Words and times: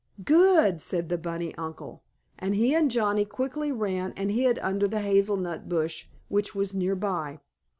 "Good!" 0.25 0.81
said 0.81 1.09
the 1.09 1.17
bunny 1.19 1.53
uncle. 1.59 2.01
And 2.39 2.55
he 2.55 2.73
and 2.73 2.89
Johnnie 2.89 3.23
quickly 3.23 3.71
ran 3.71 4.13
and 4.17 4.31
hid 4.31 4.57
under 4.57 4.87
the 4.87 5.01
hazel 5.01 5.37
nut 5.37 5.69
bush, 5.69 6.07
which 6.27 6.55
was 6.55 6.73
nearby. 6.73 7.39